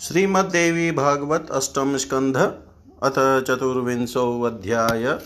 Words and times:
श्रीमद्देवी 0.00 0.90
भागवत 0.90 1.46
अष्टम 1.50 1.96
स्कंध, 1.96 2.36
अथ 3.02 3.42
चतुर्विंशो 3.42 4.42
अध्याय। 4.42 5.18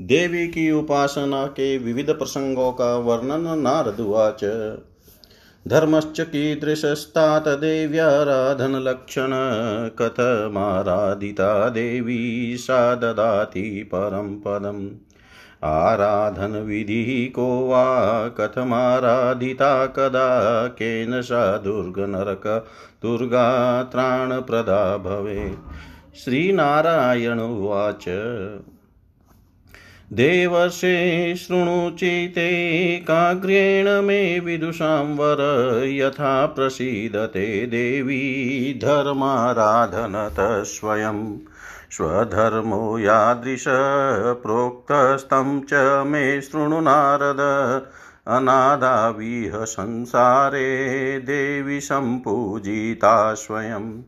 देवी 0.00 0.48
की 0.48 0.72
उपासना 0.72 1.46
के 1.46 1.78
विविध 1.78 2.10
प्रसंगों 2.10 2.72
का 2.72 2.96
वर्णन 2.96 3.58
नारदुवाच 3.58 4.44
धर्मश्च 5.68 6.20
कीदृशस्तात 6.20 7.48
देव्याराधनलक्षण, 7.48 9.30
कथमाराधिता 9.88 11.68
देवी 11.68 12.56
सा 12.56 12.94
ददाति 12.94 13.90
परं 13.94 14.40
पदम्। 14.40 15.05
आराधनविधिः 15.64 17.34
को 17.34 17.68
वा 17.68 18.28
कथमाराधिता 18.28 19.86
कदा 19.86 20.66
केन 20.66 21.22
सा 21.22 21.56
दुर्गनरक 21.56 22.66
दुर्गा 23.02 23.82
त्राणप्रदा 23.82 24.96
भवे 24.96 25.54
श्रीनारायण 26.24 27.40
उवाच। 27.40 28.04
देवसे 30.12 31.34
शृणुचिते 31.36 32.50
काग्र्येण 32.96 33.88
मे 33.88 34.40
विदुषां 34.40 35.04
वर 35.04 35.82
यथा 35.86 36.46
प्रसीदते 36.46 37.66
देवी 37.66 38.74
धर्माराधनतः 38.82 40.62
स्वयम्। 40.62 41.36
स्वधर्मो 41.90 42.98
यादृश 42.98 43.64
प्रोक्तस्तं 44.42 45.60
च 45.60 46.04
मे 46.06 46.40
शृणु 46.40 46.80
नारद। 46.80 47.82
अनादाविह 48.28 49.64
संसारे 49.64 51.18
देवी 51.18 51.80
सम्पूजिता 51.80 53.34
स्वयं। 53.34 54.02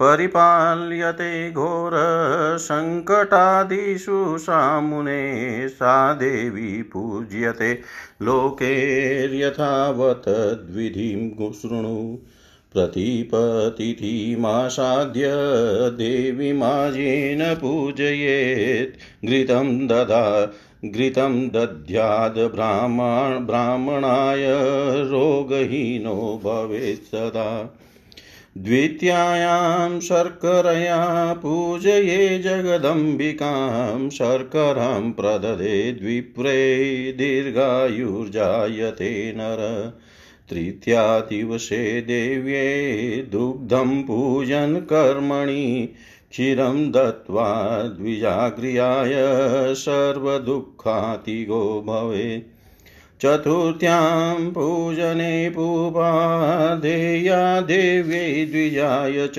परिपाल्यते 0.00 1.50
घोरसङ्कटादिषु 1.50 4.36
सामुने 4.38 5.68
सा 5.68 6.14
देवी 6.14 6.82
पूज्यते। 6.82 7.82
लोकेर्यथावत् 8.22 10.70
द्विधिं 10.70 11.52
शृणु। 11.52 12.18
प्रतिपतिथिमासाद्य 12.72 15.22
देवीमाजेन 15.90 17.54
पूजयेत्। 17.54 19.26
घृतं 19.26 19.86
ददा, 19.86 20.52
घृतं 20.84 21.48
दद्याद् 21.48 22.38
ब्राह्मण, 22.38 23.46
ब्राह्मणाय 23.46 24.44
रोगहीनो 25.04 26.40
भवेत् 26.44 27.04
सदा। 27.04 27.78
द्वितीयां 28.58 30.00
शर्करया 30.00 31.34
पूजये 31.34 32.38
जगदम्बिकां, 32.38 34.10
शर्करां 34.10 35.12
प्रददे 35.12 35.92
द्विप्रे 35.92 37.12
दीर्घायुर्जायते 37.12 39.32
नर। 39.32 39.92
तृतीयादिवसे 40.50 42.00
देव्ये 42.00 43.28
दुग्धं 43.32 44.02
पूजन् 44.02 44.76
कर्मणि, 44.76 45.94
क्षीरं 46.30 46.90
दत्त्वा 46.90 47.82
द्विजागृहाय 47.82 49.74
सर्वदुःखातिगो 49.74 51.84
भवेत् 51.86 52.54
चतुर्थ्यां 53.22 54.50
पूजने 54.50 55.50
पूपा 55.50 56.74
देया 56.74 57.60
देव्यै 57.60 58.44
द्विजाय 58.44 59.26
च 59.26 59.34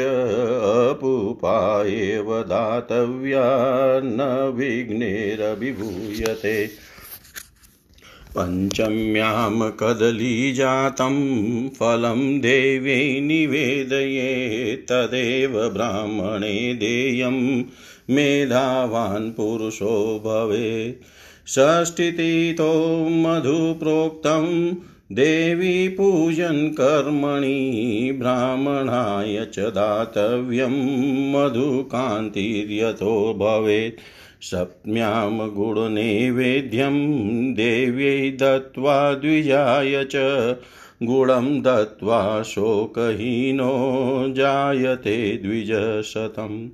पूपा 1.02 1.84
एव 1.88 2.42
दातव्या, 2.42 3.44
न 4.04 4.52
विघ्नेरभिभूयते। 4.56 6.70
पञ्चम्यां 8.40 9.70
कदलीजातं 9.70 11.70
फलं 11.70 12.40
देव्यै 12.40 13.20
निवेदये 13.20 14.76
तदेव 14.76 15.70
ब्राह्मणे 15.70 16.74
देयं 16.74 17.64
मेधावान् 18.16 19.32
पुरुषो 19.32 20.22
भवेत्। 20.26 21.50
षष्ठितितो 21.50 23.10
मधुप्रोक्तं 23.10 24.74
देवी 25.12 25.88
पूजन् 25.88 26.70
कर्मणि 26.70 28.16
ब्राह्मणाय 28.20 29.48
च 29.54 29.60
दातव्यं 29.60 31.32
मधुकान्तिर्यथो 31.32 33.34
भवेत्। 33.34 34.00
सप्त्म्यां 34.42 35.50
गुणनैवेद्यं 35.50 37.54
देव्यै 37.54 38.32
दत्त्वा 38.32 39.14
द्विजाय 39.14 40.04
च, 40.04 40.16
गुणं 41.04 41.62
दत्त्वा 41.62 42.44
शोकहीनो 42.44 44.26
जायते 44.30 45.38
द्विजशतम्। 45.38 46.70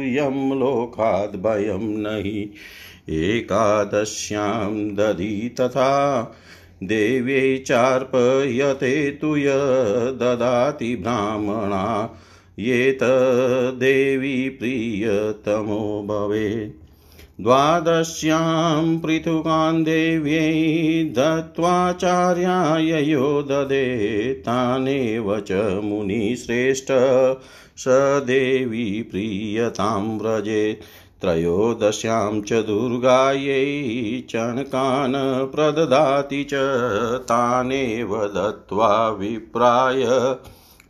यं 0.03 0.59
लोकाद्भयं 0.59 1.83
नहि। 1.83 2.49
एकादश्यां 3.09 4.95
दधि 4.95 5.55
तथा 5.59 6.35
देव्यै 6.83 7.57
चार्पयते 7.57 9.11
तु 9.11 9.37
य 9.37 10.97
ब्राह्मणा 11.01 12.17
ये 12.59 12.91
तदेवी 12.91 14.49
प्रियतमो 14.49 16.05
भवेत्। 16.07 16.83
द्वादश्यां 17.41 18.99
पृथुकान् 18.99 19.83
देव्यै 19.83 21.03
दत्त्वाचार्याय 21.03 23.11
यो 23.11 23.41
ददे 23.41 24.33
तानेव 24.33 25.39
च 25.39 25.81
मुनिश्रेष्ठ 25.83 26.87
स 27.77 27.85
देवी 28.23 29.01
प्रीयतां 29.01 30.19
व्रजेत्। 30.19 30.81
त्रयोदश्यां 31.23 32.41
च 32.41 32.53
दुर्गायै 32.53 34.23
चणकान् 34.29 35.51
प्रददाति 35.51 36.43
च 36.43 36.51
तानेव 37.23 38.25
दत्त्वा 38.25 39.09
विप्राय 39.09 40.05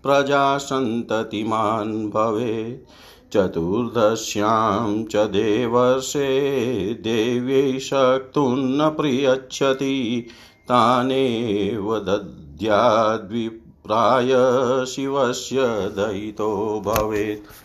प्रजासन्ततिमान् 0.03 2.09
भवेत्। 2.09 3.33
चतुर्दश्यां 3.33 5.03
च 5.03 5.16
देवर्षे 5.16 6.94
देव्यै 6.94 7.79
शक्तुन्न 7.79 8.89
प्रयच्छति, 8.89 10.27
तानेव 10.63 12.00
दद्याद्विप्राय 12.00 14.86
शिवस्य 14.86 15.68
दयितो 15.68 16.83
भवेत्। 16.86 17.62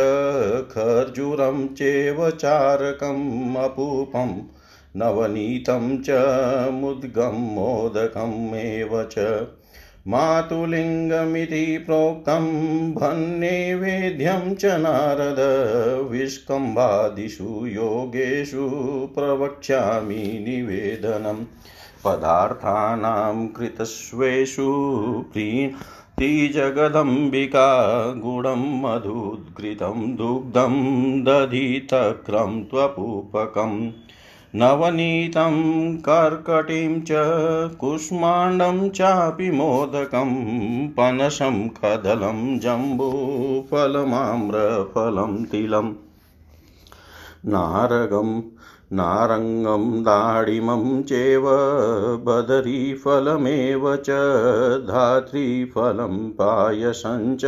खर्जूरं 0.71 1.67
चेव 1.67 2.29
चारकम् 2.29 3.55
अपूपं, 3.55 4.41
नवनीतं 4.95 6.01
च 6.01 6.09
मुद्गं 6.71 7.53
मोदकम् 7.55 8.55
एव 8.55 9.03
च। 9.03 9.19
मातुलिङ्गमिति 10.07 11.77
प्रोक्तं 11.77 12.45
भन्नैवेद्यं 12.91 14.55
च 14.55 14.65
नारद 14.65 15.39
विष्कम्भादिषु 16.11 17.65
योगेषु 17.65 18.69
प्रवक्ष्यामि 19.15 20.45
निवेदनम् 20.47 21.45
पदार्थानां 22.05 23.47
कृतस्वेषु 23.47 24.71
प्रीतिजगदम्बिका 25.33 26.45
गुडं 28.17 28.81
मधुद्घृतं 28.81 30.15
दुग्धं 30.15 30.75
दधितक्रं 31.23 32.63
त्वपूपकम्। 32.63 33.91
नवनीतं 34.55 35.97
कर्कटीं 35.97 37.01
च 37.01 37.11
कुष्माण्डं 37.75 38.89
चापि 38.89 39.51
मोदकं 39.51 40.87
पनसं 40.87 41.67
कदलं 41.67 42.59
जम्बूफलमाम्रफलं 42.59 45.45
तिलम् 45.45 45.93
नारगं, 47.45 48.43
नारङ्गं 48.93 50.01
दाडिमं 50.01 51.01
चैव, 51.01 51.43
बदरीफलमेव 52.17 53.95
च, 53.95 54.07
धात्रीफलं 54.87 56.29
पायसं 56.29 57.35
च, 57.35 57.41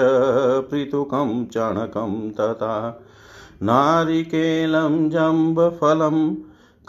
पृथुकं 0.72 1.46
चणकं 1.46 2.32
तथा 2.32 3.04
नारिकेलं 3.64 5.10
जम्बफलम् 5.10 6.36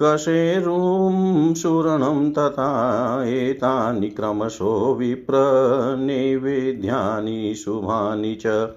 कशेरुं 0.03 1.55
शूरणं 1.55 2.33
तथा 2.33 3.25
एतानि 3.25 4.09
क्रमशो 4.09 4.95
विप्रनैवेद्यानि 4.95 7.55
शुभानि 7.55 8.39
च 8.47 8.77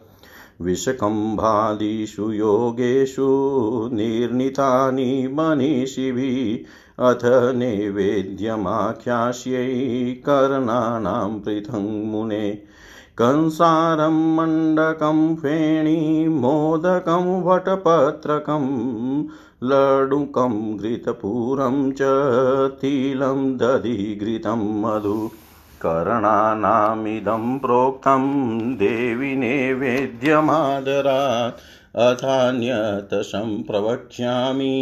विषकम्भादिषु 0.61 2.31
योगेषु 2.31 3.27
निर्णीतानि 3.93 5.27
मनीषिभिः 5.27 7.09
अथ 7.09 7.19
नैवेद्यमाख्यास्यै 7.55 10.21
करणानां 10.25 11.39
पृथङ् 11.39 12.05
मुने 12.05 12.61
कंसारं 13.19 14.17
मण्डकं 14.35 15.19
फेणीमोदकं 15.35 17.25
वटपत्रकं 17.43 18.65
लडुकं 19.63 20.55
घृतपूरं 20.77 21.79
च 21.91 22.11
तिलं 22.81 23.41
दधिघृतं 23.57 24.61
मधु 24.81 25.15
करणानामिदं 25.81 27.57
प्रोक्तं 27.57 28.27
देवि 28.77 29.33
नैवेद्यमादरात् 29.35 30.17
अथान्यत 32.07 33.13
सम्प्रवक्ष्यामि 33.25 34.73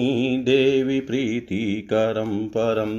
देवि 0.46 1.00
प्रीतिकरं 1.00 2.34
परम् 2.48 2.96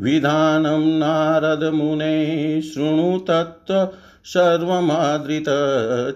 विधानं 0.00 0.98
नारदमुने 0.98 2.62
शृणु 2.62 3.18
तत् 3.30 3.72
सर्वमादृत 4.26 5.44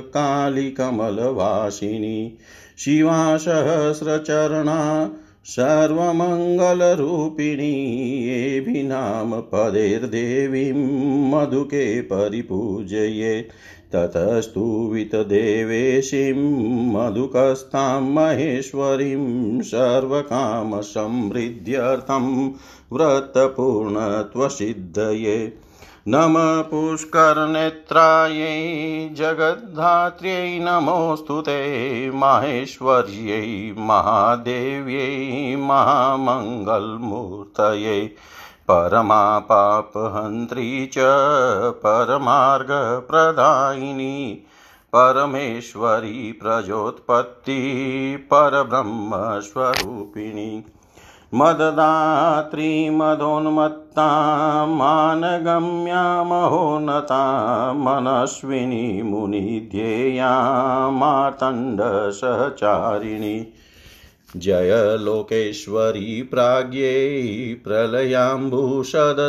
कालिकमलवासिनी 0.00 2.38
शिवा 2.78 3.36
सहस्रचरणा 3.36 5.10
सर्वमङ्गलरूपिणी 5.44 8.26
येभिनाम 8.26 9.40
पदैर्देवीं 9.40 11.30
मधुके 11.30 12.00
परिपूजयेत् 12.00 13.52
ततस्तु 13.94 14.90
वितदेवेशीं 14.92 16.92
मधुकस्तां 16.92 18.02
महेश्वरीं 18.02 19.60
सर्वकामसमृद्ध्यर्थं 19.60 22.52
व्रतपूर्णत्वसिद्धये। 22.92 25.69
नम 26.08 26.36
पुष्करनेत्रायै 26.68 28.52
जगद्धात्र्यै 29.16 30.44
नमोऽस्तु 30.60 31.34
ते 31.48 31.56
माहेश्वर्यै 32.22 33.50
महादेव्यै 33.90 35.10
महामङ्गलमूर्तये 35.72 37.98
परमापापहन्त्री 38.72 40.66
च 40.96 41.12
परमार्गप्रदायिनी 41.84 42.88
परमेश्वरी 44.92 46.26
प्रजोत्पत्ति 46.42 47.60
परब्रह्मस्वरूपिणी 48.34 50.50
मददात्री 51.34 52.90
मदोन्मत्ता 52.90 54.06
मानगम्या 54.66 56.02
महोन्नता 56.24 57.20
मनस्विनी 57.76 59.02
मुनिध्येया 59.02 60.30
मार्तण्डसहचारिणी 60.92 61.52
जय 64.36 64.72
लोकेश्वरी 65.00 66.22
प्राज्ञै 66.22 67.54
प्रलयाम्बुषद 67.64 69.20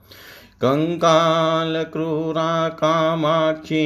कङ्कालक्रूरा 0.62 2.52
कामाक्षी 2.79 3.85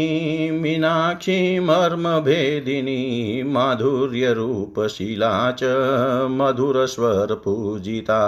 मीनाक्षी 0.50 1.37
मर्मभेदिनी 1.61 3.02
माधुर्यरूपशीला 3.47 5.31
च 5.61 5.71
मधुरस्वरपूजिता 6.31 8.21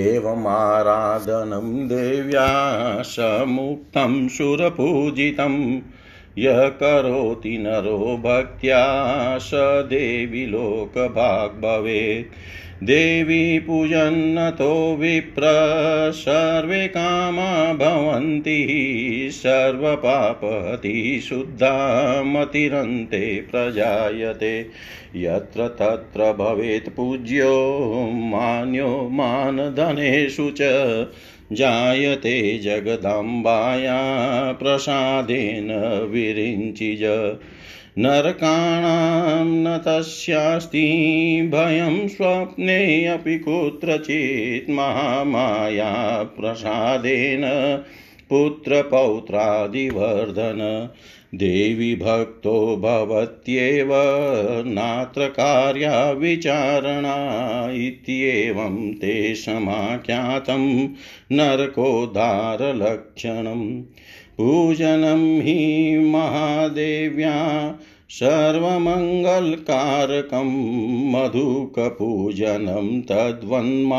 एवमाराधनं 0.00 1.88
देव्या 1.88 3.02
समुक्तं 3.02 4.28
सुरपूजितं, 4.28 5.80
यः 6.38 6.68
करोति 6.68 7.58
नरो 7.58 8.20
भक्त्या 8.24 9.38
स 9.38 9.50
देवी 9.86 10.46
लोकभाग् 10.46 11.60
देवी 12.82 13.58
पूजन्नतो 13.58 14.96
विप्र, 14.96 15.42
सर्वे 16.14 16.88
कामा 16.88 17.72
भवन्ति, 17.72 18.66
सर्वपापहति 19.32 21.20
शुद्धा 21.28 22.22
मतिरन्ते 22.22 23.44
प्रजायते। 23.50 24.66
यत्र 25.16 25.68
तत्र 25.68 26.32
भवेत् 26.32 26.96
पूज्यो 26.96 27.76
मान्यो 28.12 29.08
मानधनेषु 29.12 30.50
च, 30.50 30.58
जायते 31.52 32.58
जगदम्बाया 32.58 33.98
प्रसादेन 34.52 35.72
विरिञ्चिज। 36.12 37.02
नरकाणां 37.98 39.46
न 39.46 39.78
तस्यास्ति, 39.78 41.50
भयं 41.54 42.08
स्वप्ने 42.08 43.06
अपि 43.06 43.38
कुत्रचित् 43.38 44.70
महामाया 44.70 46.22
प्रसादेन, 46.22 47.42
पुत्रपौत्रादिवर्धन। 48.30 50.88
देवि 51.34 51.94
भक्तो 51.94 52.76
भवत्येव, 52.76 53.90
नात्र 54.66 55.26
कार्या 55.26 56.10
विचारणा 56.10 57.68
इत्येवं 57.72 58.92
ते 58.92 59.34
समाख्यातं 59.34 60.88
नरकोद्धारलक्षणम्। 61.32 63.82
पूजनं 64.38 65.40
हि 65.40 65.98
महादेव्या 65.98 67.34
सर्वमङ्गलकारकं 68.10 70.50
मधुकपूजनं 71.12 73.00
तद्वन्मासानां 73.00 73.92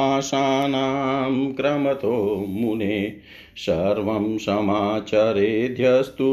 क्रमतो 1.54 2.46
मुने 2.48 3.14
सर्वं 3.58 4.38
समाचरेध्यस्तु 4.38 6.28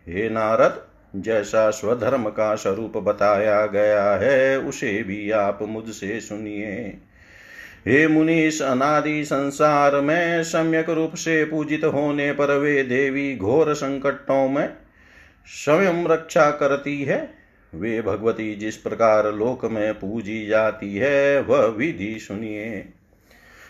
हे 0.07 0.29
नारद 0.29 0.86
जैसा 1.17 1.69
स्वधर्म 1.69 2.23
का 2.29 2.55
स्वरूप 2.55 2.97
बताया 2.97 3.65
गया 3.65 4.11
है, 4.11 4.59
उसे 4.59 5.03
भी 5.03 5.31
आप 5.31 5.59
मुझसे 5.61 6.19
सुनिए। 6.19 6.97
हे 7.87 8.07
मुनीष 8.07 8.61
अनादि 8.61 9.25
संसार 9.25 9.95
में 9.95 10.43
सम्यक 10.43 10.89
रूप 10.89 11.15
से 11.15 11.45
पूजित 11.45 11.85
होने 11.85 12.31
पर 12.31 12.57
वे 12.57 12.83
देवी 12.83 13.37
घोर 13.37 13.73
संकटों 13.73 14.49
में 14.49 14.73
स्वयं 15.45 16.05
रक्षा 16.05 16.51
करती 16.51 17.03
है। 17.03 17.33
वे 17.75 18.01
भगवती 18.01 18.55
जिस 18.55 18.77
प्रकार 18.77 19.33
लोक 19.33 19.65
में 19.65 19.93
पूजी 19.93 20.45
जाती 20.45 20.95
है, 20.95 21.41
वह 21.41 21.65
विधि 21.65 22.19
सुनिए। 22.19 22.93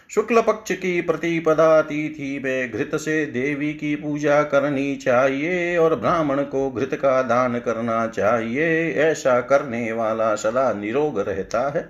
शुक्ल 0.09 0.41
पक्ष 0.41 0.71
की 0.71 1.01
प्रतिपदा 1.01 1.81
तिथि 1.81 2.41
में 2.43 2.71
घृत 2.71 2.91
से 2.95 3.25
देवी 3.25 3.73
की 3.73 3.95
पूजा 3.95 4.43
करनी 4.43 4.95
चाहिए 4.95 5.77
और 5.77 5.95
ब्राह्मण 5.95 6.43
को 6.43 6.71
घृत 6.71 6.93
का 6.93 7.21
दान 7.21 7.59
करना 7.59 8.07
चाहिए। 8.07 8.93
ऐसा 8.93 9.41
करने 9.41 9.91
वाला 9.91 10.35
सदा 10.35 10.73
निरोग 10.73 11.19
रहता 11.19 11.69
है। 11.69 11.89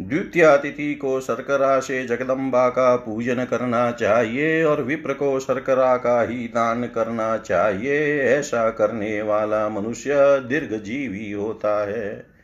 द्वितीय 0.00 0.56
तिथि 0.56 0.94
को 0.94 1.20
शर्करा 1.20 1.80
से 1.80 2.06
जगदम्बा 2.06 2.68
का 2.68 2.96
पूजन 2.96 3.44
करना 3.44 3.90
चाहिए 3.90 4.64
और 4.64 4.82
विप्र 4.82 5.12
को 5.12 5.40
शर्करा 5.40 5.96
का 5.96 6.22
ही 6.22 6.36
दान 6.36 6.84
करना 6.84 7.36
चाहिए। 7.36 8.22
ऐसा 8.22 8.70
करने 8.70 9.22
वाला 9.22 9.68
मनुष्य 9.68 10.14
दीर्घ 10.48 10.82
जीवी 10.82 11.32
होता 11.32 11.86
है। 11.88 12.35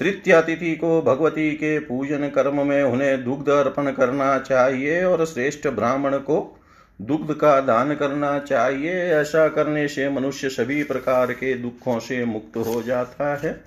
तृतीय 0.00 0.40
तिथि 0.42 0.74
को 0.74 1.02
भगवती 1.02 1.52
के 1.52 1.78
पूजन 1.78 2.28
कर्म 2.28 2.66
में 2.66 2.82
उन्हें 2.82 3.24
दुग्ध 3.24 3.48
अर्पण 3.48 3.90
करना 3.90 4.38
चाहिए 4.38 5.04
और 5.04 5.26
श्रेष्ठ 5.26 5.68
ब्राह्मण 5.68 6.16
को 6.16 6.60
दुग्ध 7.00 7.34
का 7.34 7.60
दान 7.60 7.94
करना 7.94 8.38
चाहिए। 8.38 8.92
ऐसा 8.92 9.48
करने 9.48 9.88
से 9.88 10.08
मनुष्य 10.08 10.48
सभी 10.48 10.82
प्रकार 10.82 11.32
के 11.32 11.54
दुखों 11.54 11.98
से 11.98 12.24
मुक्त 12.24 12.56
हो 12.56 12.82
जाता 12.82 13.34
है। 13.36 13.62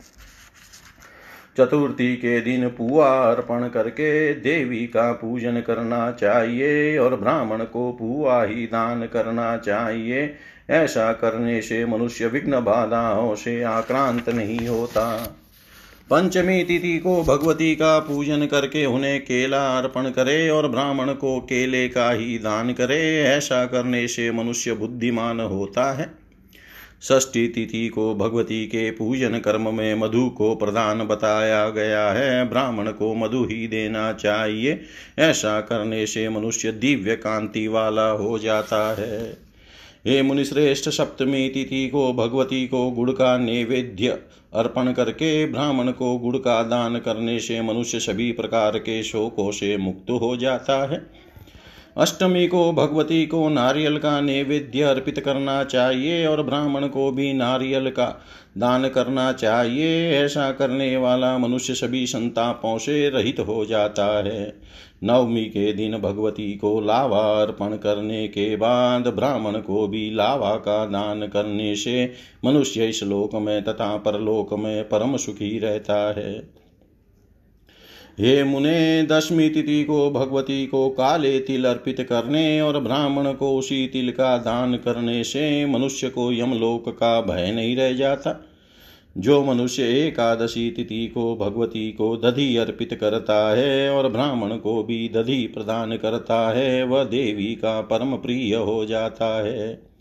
चतुर्थी 1.57 2.15
के 2.15 2.41
दिन 2.41 2.69
पुआ 2.69 3.07
अर्पण 3.31 3.67
करके 3.67 4.33
देवी 4.33 4.87
का 4.87 5.11
पूजन 5.11 5.61
करना 5.61 6.11
चाहिए 6.11 6.97
और 6.97 7.15
ब्राह्मण 7.15 7.57
को 7.57 7.91
पुआ 7.91 8.43
ही 8.43 8.65
दान 8.65 9.05
करना 9.05 9.57
चाहिए। 9.57 10.35
ऐसा 10.69 11.13
करने 11.13 11.61
से 11.61 11.85
मनुष्य 11.85 12.27
विघ्न 12.27 12.59
बाधाओं 12.59 13.35
से 13.35 13.63
आक्रांत 13.63 14.29
नहीं 14.29 14.67
होता। 14.67 15.36
पंचमी 16.09 16.63
तिथि 16.63 16.97
को 16.97 17.23
भगवती 17.23 17.75
का 17.75 17.99
पूजन 17.99 18.45
करके 18.45 18.85
उन्हें 18.85 19.19
केला 19.21 19.77
अर्पण 19.77 20.09
करे 20.09 20.49
और 20.49 20.67
ब्राह्मण 20.67 21.13
को 21.13 21.39
केले 21.39 21.89
का 21.89 22.11
ही 22.11 22.37
दान 22.37 22.73
करे, 22.73 23.23
ऐसा 23.23 23.65
करने 23.65 24.07
से 24.07 24.31
मनुष्य 24.31 24.73
बुद्धिमान 24.73 25.39
होता 25.39 25.91
है। 25.93 26.09
षष्ठी 27.03 27.47
तिथि 27.47 27.87
को 27.87 28.15
भगवती 28.15 28.65
के 28.65 28.91
पूजन 28.91 29.39
कर्म 29.39 29.73
में 29.73 29.95
मधु 29.95 30.29
को 30.29 30.55
प्रदान 30.55 31.03
बताया 31.03 31.69
गया 31.69 32.11
है। 32.11 32.49
ब्राह्मण 32.49 32.91
को 32.91 33.15
मधु 33.15 33.43
ही 33.43 33.67
देना 33.67 34.13
चाहिए, 34.13 34.81
ऐसा 35.19 35.61
करने 35.61 36.05
से 36.05 36.29
मनुष्य 36.29 36.71
दिव्य 36.71 37.15
कांति 37.15 37.67
वाला 37.67 38.09
हो 38.09 38.39
जाता 38.39 38.95
है। 38.99 39.46
हे 40.07 40.21
मुनिश्रेष्ठ 40.21 40.89
सप्तमी 40.89 41.49
तिथि 41.49 41.87
को 41.87 42.13
भगवती 42.13 42.67
को 42.67 42.91
गुड़ 42.91 43.11
का 43.11 43.37
नैवेद्य 43.37 44.07
अर्पण 44.53 44.91
करके 44.93 45.45
ब्राह्मण 45.45 45.91
को 45.91 46.17
गुड़ 46.17 46.37
का 46.37 46.63
दान 46.63 46.97
करने 46.99 47.39
से 47.39 47.61
मनुष्य 47.61 47.99
सभी 47.99 48.31
प्रकार 48.31 48.77
के 48.77 49.03
शोकों 49.03 49.51
से 49.51 49.77
मुक्त 49.77 50.09
हो 50.11 50.37
जाता 50.37 50.77
है। 50.87 51.26
अष्टमी 51.97 52.47
को 52.47 52.71
भगवती 52.73 53.25
को 53.25 53.49
नारियल 53.49 53.97
का 53.97 54.21
नैवेद्य 54.21 54.81
अर्पित 54.81 55.19
करना 55.19 55.63
चाहिए 55.63 56.25
और 56.27 56.43
ब्राह्मण 56.43 56.87
को 56.87 57.11
भी 57.11 57.33
नारियल 57.33 57.89
का 57.89 58.05
दान 58.57 58.89
करना 58.89 59.31
चाहिए। 59.31 60.11
ऐसा 60.11 60.51
करने 60.51 60.97
वाला 60.97 61.37
मनुष्य 61.37 61.73
सभी 61.73 62.05
संतापों 62.07 62.77
से 62.77 63.09
रहित 63.09 63.39
हो 63.39 63.65
जाता 63.65 64.05
है। 64.23 64.53
नवमी 65.03 65.45
के 65.45 65.73
दिन 65.73 65.97
भगवती 65.97 66.51
को 66.51 66.81
लावा 66.81 67.41
अर्पण 67.41 67.75
करने 67.77 68.27
के 68.27 68.55
बाद 68.55 69.07
ब्राह्मण 69.07 69.53
को 69.53 69.87
भी 69.87 70.09
लावा 70.11 70.55
का 70.55 70.85
दान 70.85 71.27
करने 71.27 71.75
से 71.75 72.13
मनुष्य 72.45 72.85
इस 72.85 73.03
लोक 73.03 73.35
में 73.35 73.63
तथा 73.63 73.97
परलोक 73.97 74.53
में 74.53 74.83
परम 74.83 75.17
सुखी 75.17 75.59
रहता 75.59 76.13
है। 76.13 76.57
हे 78.19 78.43
मुने, 78.43 79.03
दशमी 79.03 79.49
तिथि 79.49 79.83
को, 79.83 80.11
भगवती 80.11 80.67
को 80.67 80.89
काले 80.89 81.39
तिल 81.39 81.65
अर्पित 81.65 82.01
करने 82.01 82.61
और 82.61 82.79
ब्राह्मण 82.79 83.33
को 83.33 83.57
उसी 83.57 83.87
तिल 83.87 84.11
का 84.11 84.37
दान 84.37 84.75
करने 84.75 85.23
से 85.23 85.65
मनुष्य 85.65 86.09
को 86.09 86.33
यमलोक 86.33 86.89
का 86.89 87.21
भय 87.21 87.51
नहीं 87.51 87.75
रह 87.75 87.93
जाता। 87.93 88.45
जो 89.17 89.43
मनुष्य 89.43 89.83
एकादशी 89.83 90.71
तिथि 90.71 91.07
को, 91.07 91.35
भगवती 91.35 91.91
को 91.91 92.17
दधि 92.17 92.57
अर्पित 92.57 92.93
करता 92.93 93.55
है 93.55 93.89
और 93.89 94.09
ब्राह्मण 94.09 94.57
को 94.57 94.83
भी 94.83 95.09
दधि 95.09 95.47
प्रदान 95.47 95.97
करता 95.97 96.51
है, 96.51 96.83
वह 96.83 97.03
देवी 97.03 97.55
का 97.55 97.81
परम 97.81 98.15
प्रिय 98.15 98.55
हो 98.55 98.85
जाता 98.85 99.45
है। 99.45 99.96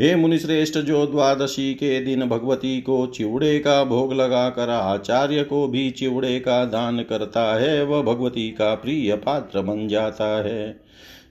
हे 0.00 0.16
मुनिश्रेष्ठ 0.16 0.78
जो 0.78 1.06
द्वादशी 1.06 1.74
के 1.74 2.04
दिन 2.04 2.28
भगवती 2.28 2.80
को 2.80 3.06
चिवड़े 3.06 3.58
का 3.58 3.84
भोग 3.84 4.12
लगाकर 4.12 4.70
आचार्य 4.70 5.42
को 5.44 5.68
भी 5.68 5.90
चिवड़े 5.90 6.40
का 6.40 6.64
दान 6.64 6.98
करता 6.98 7.60
है, 7.60 7.84
वह 7.84 8.02
भगवती 8.02 8.50
का 8.50 8.74
प्रिय 8.74 9.16
पात्र 9.16 9.60
बन 9.60 9.88
जाता 9.88 10.44
है। 10.44 10.80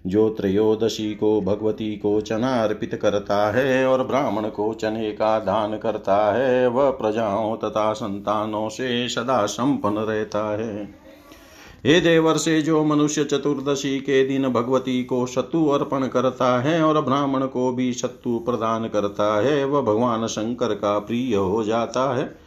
जो 0.07 0.29
त्रयोदशी 0.29 1.15
को 1.15 1.41
भगवती 1.41 1.97
को 1.97 2.21
चना 2.21 2.63
अर्पित 2.63 2.95
करता 2.95 3.51
है 3.51 3.85
और 3.85 4.03
ब्राह्मण 4.03 4.49
को 4.49 4.73
चने 4.73 5.11
का 5.11 5.39
दान 5.39 5.77
करता 5.77 6.33
है, 6.33 6.67
वह 6.67 6.89
प्रजाओं 6.89 7.57
तथा 7.57 7.93
संतानों 7.93 8.69
से 8.69 9.09
सदा 9.09 9.45
संपन्न 9.45 9.95
रहता 9.95 10.57
है। 10.57 11.08
हे 11.85 12.01
देवर 12.01 12.37
से 12.37 12.61
जो 12.61 12.83
मनुष्य 12.83 13.23
चतुर्दशी 13.23 13.99
के 13.99 14.25
दिन 14.25 14.47
भगवती 14.49 15.03
को 15.03 15.25
सत्तु 15.25 15.67
अर्पण 15.67 16.07
करता 16.07 16.59
है 16.59 16.83
और 16.83 17.01
ब्राह्मण 17.01 17.45
को 17.45 17.71
भी 17.71 17.93
सत्तु 17.93 18.39
प्रदान 18.39 18.87
करता 18.87 19.41
है, 19.41 19.65
वह 19.65 19.81
भगवान 19.81 20.27
शंकर 20.27 20.73
का 20.73 20.99
प्रिय 20.99 21.35
हो 21.35 21.63
जाता 21.63 22.13
है। 22.13 22.37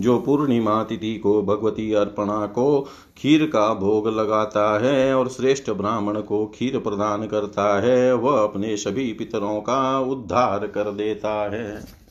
जो 0.00 0.18
पूर्णिमा 0.18 0.82
तिथि 0.82 1.14
को 1.18 1.42
भगवती 1.42 1.92
अर्पणा 1.92 2.46
को 2.46 2.88
खीर 3.18 3.44
का 3.46 3.74
भोग 3.74 4.08
लगाता 4.08 4.78
है 4.82 5.14
और 5.14 5.28
श्रेष्ठ 5.28 5.70
ब्राह्मण 5.70 6.20
को 6.20 6.46
खीर 6.46 6.78
प्रदान 6.78 7.26
करता 7.26 7.80
है, 7.80 8.14
वह 8.14 8.42
अपने 8.42 8.76
सभी 8.76 9.12
पितरों 9.12 9.60
का 9.60 10.00
उद्धार 10.00 10.66
कर 10.66 10.90
देता 10.92 11.50
है। 11.50 12.03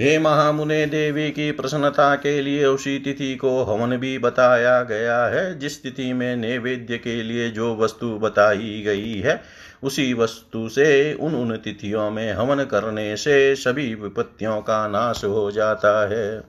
हे 0.00 0.18
महामुने 0.18 0.86
देवी 0.86 1.30
की 1.30 1.52
प्रसन्नता 1.52 2.14
के 2.14 2.40
लिए 2.42 2.64
उसी 2.64 2.98
तिथि 2.98 3.36
को 3.36 3.62
हवन 3.62 3.96
भी 3.96 4.18
बताया 4.18 4.82
गया 4.82 5.24
है, 5.26 5.58
जिस 5.58 5.82
तिथि 5.82 6.12
में 6.12 6.36
नैवेद्य 6.36 6.98
के 6.98 7.22
लिए 7.22 7.50
जो 7.50 7.76
वस्तु 7.76 8.18
बताई 8.18 8.82
गई 8.86 9.14
है, 9.20 9.42
उसी 9.82 10.14
वस्तु 10.14 10.68
से 10.68 11.14
उन 11.14 11.34
उन 11.34 11.56
तिथियों 11.56 12.10
में 12.10 12.32
हवन 12.32 12.64
करने 12.64 13.16
से 13.16 13.54
सभी 13.56 13.94
विपत्तियों 13.94 14.60
का 14.60 14.88
नाश 14.88 15.24
हो 15.24 15.50
जाता 15.50 16.08
है। 16.08 16.42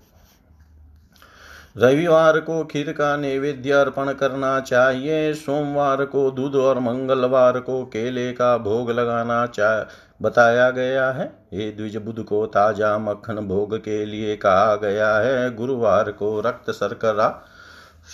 रविवार 1.78 2.40
को 2.40 2.64
खीर 2.64 2.92
का 2.92 3.18
नैवेद्य 3.18 3.72
अर्पण 3.72 4.14
करना 4.14 4.60
चाहिए, 4.60 5.34
सोमवार 5.34 6.06
को 6.06 6.32
दूध 6.32 6.56
और 6.56 6.80
मंगलवार 6.80 7.60
को 7.60 7.86
केले 7.86 8.32
का 8.32 8.58
भोग 8.58 8.92
लगाना 8.92 9.46
चाह 9.46 10.13
बताया 10.24 10.70
गया 10.72 11.10
है। 11.12 11.26
ये 11.54 11.72
द्विज 11.72 11.98
बुध 11.98 12.24
को 12.24 12.46
ताज़ा 12.46 12.98
मक्खन 12.98 13.36
भोग 13.36 13.78
के 13.78 14.06
लिए 14.06 14.36
कहा 14.36 14.76
गया 14.76 15.16
है। 15.18 15.56
गुरुवार 15.56 16.12
को 16.12 16.40
रक्त 16.42 16.72
शर्करा, 16.72 17.42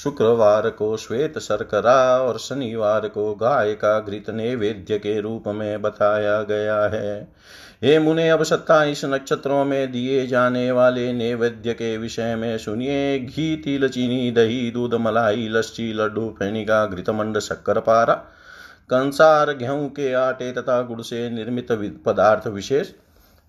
शुक्रवार 0.03 0.69
को 0.69 0.95
श्वेत 0.97 1.37
शर्करा 1.39 2.17
और 2.21 2.37
शनिवार 2.37 3.07
को 3.07 3.33
गाय 3.35 3.73
का 3.73 3.99
घृत 3.99 4.29
नैवेद्य 4.29 4.97
के 4.99 5.19
रूप 5.21 5.47
में 5.47 5.81
बताया 5.81 6.41
गया 6.43 6.81
है। 6.83 7.27
हे 7.83 7.99
मुने, 7.99 8.29
अब 8.29 8.43
सत्ताईस 8.43 9.05
नक्षत्रों 9.05 9.63
में 9.65 9.91
दिए 9.91 10.25
जाने 10.27 10.71
वाले 10.71 11.11
नैवेद्य 11.13 11.73
के 11.73 11.97
विषय 11.97 12.35
में 12.35 12.57
सुनिए। 12.57 13.19
घी, 13.19 13.55
तिल, 13.55 13.87
चीनी, 13.89 14.31
दही, 14.31 14.71
दूध, 14.71 14.93
मलाई, 14.93 15.47
लस्सी, 15.49 15.93
लड्डू 15.93 16.29
फेनिका 16.39 16.85
घृतमंड, 16.85 17.39
शक्कर 17.39 17.79
पारा 17.79 18.13
कंसार, 18.89 19.53
गेहूँ 19.53 19.89
के 19.89 20.13
आटे 20.13 20.51
तथा 20.51 20.81
गुड़ 20.81 21.01
से 21.01 21.29
निर्मित 21.29 21.67
पदार्थ 22.05 22.47
विशेष। 22.47 22.91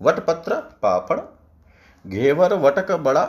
वटपत्र, 0.01 0.55
पापड़। 0.55 1.19
घेवर, 2.07 2.53
वटक 2.53 2.91
बड़ा। 2.91 3.25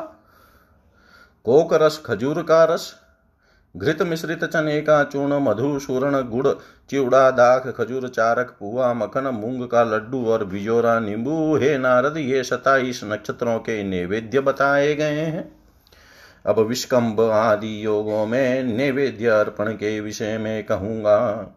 कोक 1.45 1.75
रस, 1.75 2.03
खजूर 2.07 2.43
का 2.43 2.65
रस। 2.65 2.95
घृत 3.77 4.03
मिश्रित 4.03 4.45
चने 4.45 4.81
का 4.81 5.05
चूर्ण, 5.05 5.39
मधु 5.41 5.79
सूर्ण 5.79 6.23
गुड़, 6.23 6.49
चिवड़ा, 6.91 7.31
दाख, 7.31 7.67
खजूर, 7.67 8.09
चारक, 8.09 8.57
पुआ, 8.61 8.95
मखन, 8.95 9.25
मूंग 9.25 9.69
का 9.69 9.83
लड्डू 9.83 10.27
और 10.27 10.45
बिजोरा, 10.45 11.01
नींबू। 11.01 11.57
हे 11.57 11.79
नारद, 11.79 12.17
ये 12.17 12.45
सताईस 12.45 13.01
नक्षत्रों 13.05 13.59
के 13.59 13.83
नैवेद्य 13.83 14.41
बताए 14.41 14.95
गए 14.95 15.19
हैं। 15.19 15.63
अब 16.47 16.59
विष्कम्ब 16.59 17.21
आदि 17.21 17.85
योगों 17.85 18.27
में 18.27 18.63
नैवेद्य 18.63 19.27
अर्पण 19.27 19.73
के 19.73 20.01
विषय 20.01 20.39
में 20.39 20.65
कहूँगा। 20.65 21.49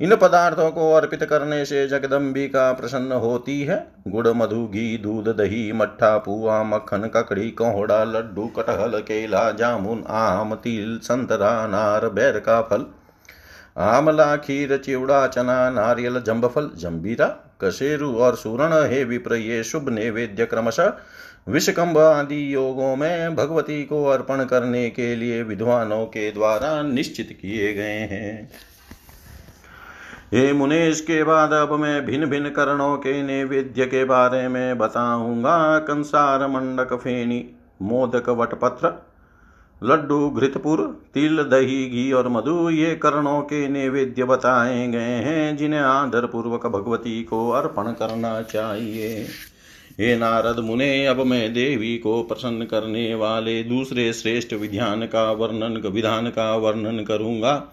इन 0.00 0.14
पदार्थों 0.16 0.70
को 0.70 0.92
अर्पित 0.92 1.22
करने 1.24 1.64
से 1.64 1.86
जगदम्बिका 1.88 2.72
प्रसन्न 2.72 3.12
होती 3.12 3.60
है। 3.62 3.86
गुड़ 4.08 4.28
मधु 4.28 4.66
घी, 4.66 4.96
दूध, 4.98 5.28
दही, 5.28 5.72
मट्ठा, 5.72 6.16
पुआ, 6.18 6.62
मक्खन, 6.62 7.08
ककड़ी, 7.14 7.50
कोहड़ा, 7.50 8.02
लड्डू, 8.04 8.46
कटहल, 8.56 8.98
केला, 9.00 9.50
जामुन, 9.50 10.04
आम, 10.08 10.54
तिल, 10.54 10.98
संतरा 11.02 11.66
नार 11.66 12.08
बैर 12.08 12.38
का 12.38 12.60
फल, 12.62 12.86
आमला, 13.76 14.36
खीर, 14.36 14.76
चिवड़ा, 14.76 15.26
चना, 15.26 15.70
नारियल 15.70 16.20
जम्बफल 16.20 16.70
जम्बीरा 16.76 17.26
कसेरु 17.60 18.12
और 18.16 18.36
सूरण 18.36 18.72
हे 18.90 19.02
विप्र, 19.04 19.34
ये 19.34 19.62
शुभ 19.64 19.88
नैवेद्य 19.88 20.46
क्रमशः 20.46 20.92
विषकंभ 21.48 21.98
आदि 21.98 22.54
योगों 22.54 22.94
में 22.96 23.34
भगवती 23.36 23.82
को 23.84 24.04
अर्पण 24.04 24.44
करने 24.44 24.88
के 24.90 25.14
लिए 25.16 25.42
विद्वानों 25.42 26.04
के 26.06 26.30
द्वारा 26.30 26.80
निश्चित 26.82 27.38
किए 27.42 27.72
गए 27.74 27.98
हैं। 28.06 28.50
हे 30.34 30.52
मुने 30.52 30.88
इसके 30.88 31.24
बाद 31.24 31.52
अब 31.52 31.72
मैं 31.72 32.06
भिन्न 32.06 32.26
भिन्न 32.26 32.48
करणों 32.48 32.96
के 32.96 33.22
नैवेद्य 33.22 33.86
के 33.86 34.04
बारे 34.04 34.48
में 34.48 34.78
बताऊँगा। 34.78 35.78
कंसार 35.78 36.46
मंडक 36.46 36.94
फेनी, 36.94 37.50
मोदक 37.82 38.28
वटपत्र, 38.28 38.92
लड्डू 39.84 40.30
घृतपुर, 40.30 41.08
तिल, 41.14 41.42
दही, 41.42 41.88
घी 41.90 42.12
और 42.12 42.28
मधु, 42.28 42.70
ये 42.70 42.94
करणों 42.94 43.40
के 43.42 43.68
नैवेद्य 43.68 44.24
बताए 44.24 44.88
गए 44.88 45.14
हैं, 45.22 45.56
जिन्हें 45.56 45.80
आदर 45.80 46.26
पूर्वक 46.26 46.66
भगवती 46.66 47.22
को 47.22 47.50
अर्पण 47.50 47.92
करना 47.92 48.42
चाहिए। 48.42 49.26
हे 50.00 50.16
नारद 50.16 50.58
मुने, 50.58 51.06
अब 51.06 51.20
मैं 51.20 51.52
देवी 51.52 51.98
को 51.98 52.22
प्रसन्न 52.22 52.64
करने 52.64 53.14
वाले 53.14 53.62
दूसरे 53.62 54.12
श्रेष्ठ 54.12 54.52
विधान 54.54 55.02
का 55.02 55.32
वर्णन, 55.32 55.82
विधान 55.86 56.26
का 56.26 56.56
वर्णन 56.56 57.04
करूँगा। 57.04 57.72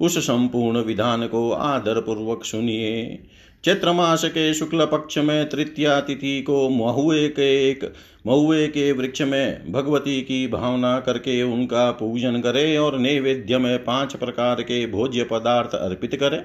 उस 0.00 0.18
संपूर्ण 0.18 0.78
विधान 0.78 1.26
को 1.26 1.50
आदर 1.50 2.00
पूर्वक 2.00 2.44
सुनिए। 2.44 3.18
चैत्र 3.64 3.92
मास 3.92 4.24
के 4.24 4.54
शुक्ल 4.54 4.84
पक्ष 4.86 5.18
में 5.18 5.48
तृतीया 5.48 6.00
तिथि 6.00 6.42
को 6.42 6.68
महुए 6.68 7.28
के 7.28 7.70
एक, 7.70 7.92
महुए 8.26 8.66
के 8.66 8.92
वृक्ष 8.92 9.22
में 9.22 9.72
भगवती 9.72 10.20
की 10.22 10.46
भावना 10.48 11.00
करके 11.00 11.42
उनका 11.42 11.90
पूजन 11.90 12.40
करे 12.40 12.76
और 12.76 12.98
नैवेद्य 12.98 13.58
में 13.58 13.84
पाँच 13.84 14.16
प्रकार 14.16 14.62
के 14.62 14.86
भोज्य 14.86 15.24
पदार्थ 15.24 15.74
अर्पित 15.74 16.14
करें। 16.14 16.42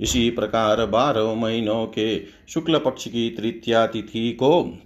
इसी 0.00 0.30
प्रकार 0.30 0.86
बारह 0.86 1.34
महीनों 1.34 1.86
के 1.86 2.20
शुक्ल 2.48 2.78
पक्ष 2.78 3.08
की 3.08 3.30
तृतीया 3.30 3.86
तिथि 3.86 4.32
को 4.32 4.78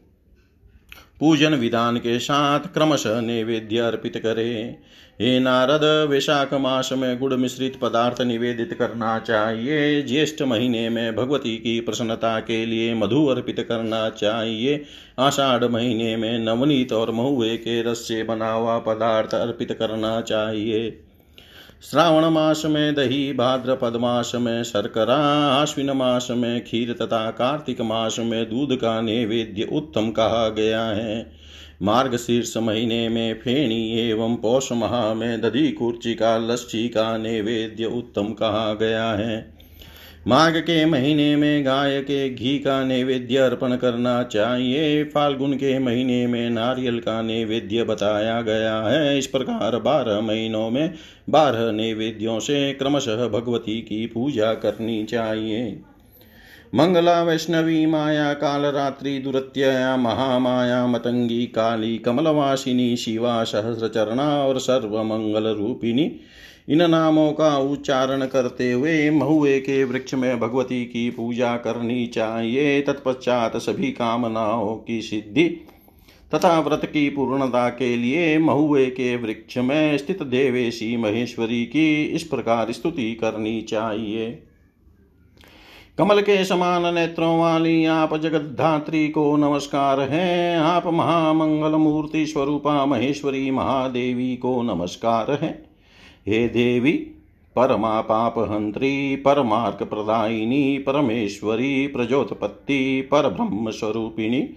पूजन 1.22 1.54
विधान 1.54 1.96
के 1.96 2.18
साथ 2.18 2.60
क्रमशः 2.60 3.20
नैवेद्य 3.20 3.78
अर्पित 3.78 4.16
करे। 4.16 4.76
हे 5.20 5.40
नारद 5.40 6.08
वैशाख 6.10 6.54
मास 6.54 6.90
में 6.92 7.18
गुड़ 7.18 7.34
मिश्रित 7.34 7.76
पदार्थ 7.82 8.22
निवेदित 8.22 8.72
करना 8.72 9.18
चाहिए। 9.18 10.02
ज्येष्ठ 10.02 10.42
महीने 10.42 10.88
में 10.88 11.16
भगवती 11.16 11.56
की 11.56 11.80
प्रसन्नता 11.80 12.40
के 12.40 12.66
लिए 12.66 12.94
मधु 12.94 13.26
अर्पित 13.26 13.66
करना 13.68 14.10
चाहिए। 14.10 14.84
आषाढ़ 15.18 15.64
महीने 15.64 16.16
में 16.16 16.38
नवनीत 16.38 16.92
और 16.92 17.10
महुए 17.10 17.56
के 17.56 17.82
रस 17.82 17.98
से 17.98 18.22
बना 18.22 18.52
हुआ 18.52 18.78
पदार्थ 18.78 19.34
अर्पित 19.34 19.72
करना 19.72 20.20
चाहिए। 20.20 21.04
श्रावण 21.90 22.24
मास 22.24 22.62
में 22.64 22.94
दही 22.94 23.32
भाद्रपद 23.32 23.96
मास 23.96 24.32
में 24.34 24.62
शर्करा 24.64 25.16
आश्विन 25.54 25.90
मास 25.90 26.28
में 26.30 26.64
खीर 26.64 26.92
तथा 26.92 27.30
कार्तिक 27.30 27.80
मास 27.80 28.16
में 28.18 28.50
दूध 28.50 28.76
का 28.76 29.00
नैवेद्य 29.00 29.68
उत्तम 29.72 30.10
कहा 30.10 30.48
गया 30.48 30.84
है। 30.84 31.32
मार्ग 31.82 32.16
शीर्ष 32.16 32.56
महीने 32.56 33.08
में 33.08 33.34
फेणी 33.34 34.10
एवं 34.10 34.36
पौष 34.36 34.72
माह 34.72 35.14
में 35.14 35.40
दधी, 35.40 35.72
कुर्ची 35.72 36.14
का 36.14 36.36
लस्सी 36.38 36.88
का 36.88 37.16
नैवेद्य 37.16 37.84
उत्तम 37.84 38.24
कहा 38.24 38.74
गया 38.74 39.10
है। 39.12 39.61
माघ 40.28 40.56
के 40.56 40.84
महीने 40.84 41.36
में 41.36 41.64
गाय 41.64 42.00
के 42.00 42.34
घी 42.34 42.58
का 42.58 42.84
नैवेद्य 42.84 43.36
अर्पण 43.36 43.76
करना 43.76 44.22
चाहिए। 44.22 45.04
फाल्गुन 45.04 45.54
के 45.54 45.78
महीने 45.78 46.26
में 46.26 46.50
नारियल 46.50 47.00
का 47.00 47.22
नैवेद्य 47.22 47.84
बताया 47.84 48.42
गया 48.42 48.82
है। 48.82 49.18
इस 49.18 49.26
प्रकार 49.26 49.78
बारह 49.78 50.20
महीनों 50.20 50.70
में 50.70 50.94
बारह 51.30 51.72
नैवेद्यों 51.72 52.40
से 52.40 52.72
क्रमशः 52.72 53.28
भगवती 53.28 53.80
की 53.80 54.06
पूजा 54.06 54.54
करनी 54.54 55.04
चाहिए। 55.04 55.82
मंगला, 56.74 57.22
वैष्णवी, 57.22 57.86
माया 57.86 58.32
काल 58.32 58.62
रात्रि 58.62 59.18
दुरत्यया, 59.18 59.96
महामाया, 59.96 60.86
मतंगी, 60.86 61.46
काली, 61.46 61.98
कमलवासिनी, 61.98 62.96
शिवा, 62.96 63.44
सहस्रचरणा 63.44 64.42
और 64.42 64.58
सर्वमंगल 64.58 65.46
रूपिणी 65.46 66.20
इन 66.68 66.90
नामों 66.90 67.32
का 67.32 67.58
उच्चारण 67.58 68.26
करते 68.26 68.72
हुए 68.72 69.10
महुए 69.10 69.60
के 69.60 69.84
वृक्ष 69.84 70.14
में 70.14 70.40
भगवती 70.40 70.84
की 70.84 71.10
पूजा 71.10 71.56
करनी 71.56 72.06
चाहिए। 72.06 72.80
तत्पश्चात 72.80 73.56
सभी 73.56 73.92
कामनाओं 73.92 74.76
की 74.76 75.02
सिद्धि 75.02 75.48
तथा 76.34 76.60
व्रत 76.60 76.84
की 76.84 77.10
पूर्णता 77.10 77.68
के 77.68 77.96
लिए 77.96 78.38
महुए 78.38 78.86
के 78.86 79.16
वृक्ष 79.16 79.58
में 79.58 79.98
स्थित 79.98 80.22
देवेशी 80.22 80.96
महेश्वरी 80.96 81.64
की 81.64 82.04
इस 82.04 82.22
प्रकार 82.22 82.72
स्तुति 82.72 83.14
करनी 83.14 83.62
चाहिए। 83.62 84.42
कमल 85.98 86.20
के 86.20 86.44
समान 86.44 86.94
नेत्रों 86.94 87.40
वाली 87.40 87.84
आप 87.84 88.16
जगद्धात्री 88.16 89.08
को 89.08 89.36
नमस्कार 89.36 90.00
है। 90.00 90.58
आप 90.58 90.86
महामंगल 90.86 91.70
मूर्ति 91.70 92.26
स्वरूपा 92.26 92.86
महेश्वरी 92.86 93.50
महादेवी 93.50 94.36
को 94.36 94.62
नमस्कार 94.62 95.38
है। 95.42 95.71
हे 96.28 96.48
देवी, 96.48 96.92
परमा 97.56 98.00
पाप 98.00 98.38
हंत्री 98.38 99.16
परमार्क 99.16 99.82
प्रदायिनी 99.82 100.78
परमेश्वरी, 100.78 101.86
प्रजोतपत्ति 101.86 103.08
पर 103.10 103.28
ब्रह्म 103.28 103.70
स्वरूपिणी 103.70 104.50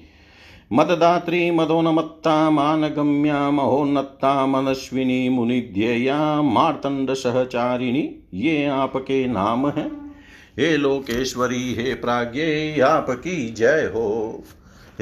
मददात्री 0.74 1.52
मदोन्मत्ता 1.52 2.50
मानगम्या 2.50 3.52
महोन्नता 3.52 4.46
मनस्विनी, 4.46 5.30
मुनिध्येया 5.30 6.42
मार्तंड 6.42 7.14
सहचारिणी 7.14 8.30
ये 8.34 8.66
आपके 8.66 9.28
नाम 9.28 9.68
हैं। 9.68 10.16
हे 10.60 10.78
लोकेश्वरी, 10.78 11.74
हे 11.74 11.94
प्राज्ञे, 11.94 12.80
आपकी 12.80 13.50
जय 13.50 13.92
हो। 13.96 14.44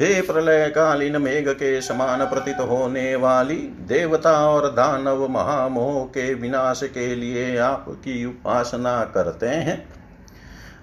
हे 0.00 0.20
प्रलय 0.20 0.66
कालीन 0.68 1.22
मेघ 1.22 1.48
के 1.48 1.80
समान 1.80 2.24
प्रतीत 2.24 2.56
होने 2.60 3.16
वाली 3.16 3.56
देवता 3.88 4.48
और 4.48 4.68
दानव 4.68 5.28
महामोह 5.28 6.04
के 6.04 6.34
विनाश 6.34 6.80
के 6.84 7.14
लिए 7.14 7.56
आपकी 7.56 8.24
उपासना 8.24 9.04
करते 9.04 9.46
हैं। 9.46 9.88